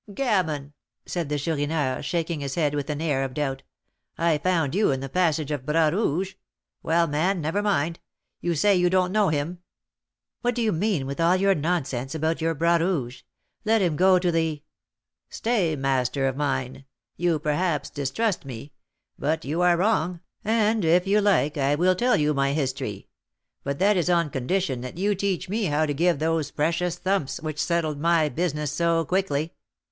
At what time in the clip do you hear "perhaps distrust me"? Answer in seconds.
17.37-18.73